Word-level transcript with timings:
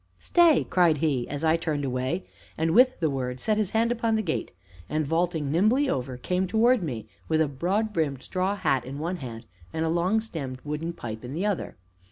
"Stay!" 0.17 0.63
cried 0.67 0.97
he 0.97 1.27
as 1.29 1.43
I 1.43 1.57
turned 1.57 1.85
away, 1.85 2.25
and, 2.57 2.71
with 2.71 2.97
the 2.99 3.07
word, 3.11 3.39
set 3.39 3.57
his 3.57 3.69
hand 3.69 3.91
upon 3.91 4.15
the 4.15 4.23
gate, 4.23 4.51
and, 4.89 5.05
vaulting 5.05 5.51
nimbly 5.51 5.87
over, 5.87 6.17
came 6.17 6.47
towards 6.47 6.81
me, 6.81 7.07
with 7.27 7.39
a 7.39 7.47
broad 7.47 7.93
brimmed 7.93 8.23
straw 8.23 8.55
hat 8.55 8.83
in 8.83 8.97
one 8.97 9.17
hand 9.17 9.45
and 9.71 9.85
a 9.85 9.89
long 9.89 10.19
stemmed 10.19 10.59
wooden 10.63 10.91
pipe 10.91 11.23
in 11.23 11.33
the 11.35 11.45
other. 11.45 11.77